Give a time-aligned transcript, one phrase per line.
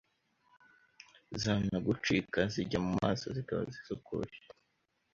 [1.41, 4.35] zanagucika zijya mu maso zikaba zisukuye